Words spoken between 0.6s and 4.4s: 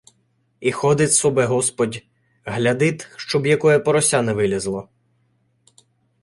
І ходит собе господь, глядит, щоб якоє порося не